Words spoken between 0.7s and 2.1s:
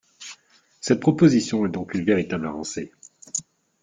Cette proposition est donc une